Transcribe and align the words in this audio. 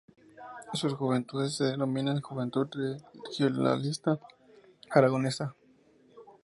Sus 0.73 0.95
juventudes 0.95 1.53
se 1.53 1.65
denominaban 1.65 2.23
Juventud 2.23 2.67
Regionalista 3.23 4.19
Aragonesa. 4.89 5.53